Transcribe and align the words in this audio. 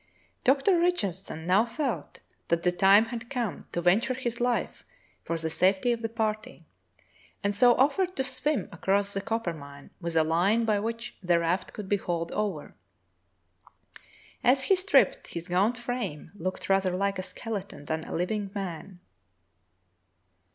Dr. 0.43 0.79
Richardson 0.79 1.45
now 1.45 1.63
felt 1.63 2.21
that 2.47 2.63
the 2.63 2.71
time 2.71 3.05
had 3.13 3.29
come 3.29 3.67
to 3.71 3.83
venture 3.83 4.15
his 4.15 4.41
life 4.41 4.83
for 5.21 5.37
the 5.37 5.47
safety 5.47 5.91
of 5.91 6.01
the 6.01 6.09
party, 6.09 6.65
and 7.43 7.53
so 7.53 7.75
offered 7.75 8.15
to 8.15 8.23
swim 8.23 8.67
across 8.71 9.13
the 9.13 9.21
Coppermine 9.21 9.91
with 10.01 10.15
a 10.15 10.23
line 10.23 10.65
by 10.65 10.79
which 10.79 11.19
the 11.21 11.37
raft 11.37 11.71
could 11.73 11.87
be 11.87 11.97
hauled 11.97 12.31
over. 12.31 12.73
As 14.43 14.63
he 14.63 14.75
stripped 14.75 15.27
his 15.27 15.47
gaunt 15.49 15.77
frame 15.77 16.31
looked 16.33 16.67
rather 16.67 16.97
like 16.97 17.19
a 17.19 17.21
skeleton 17.21 17.85
than 17.85 18.03
a 18.03 18.11
living 18.15 18.49
man. 18.55 19.01